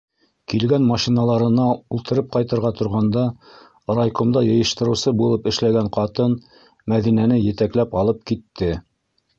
[0.51, 1.65] Килгән машиналарына
[1.97, 3.27] ултырып ҡайтырға торғанда,
[3.99, 6.37] райкомда йыйыштырыусы булып эшләгән ҡатын
[6.97, 8.75] Мәҙинәне етәкләп алып китте: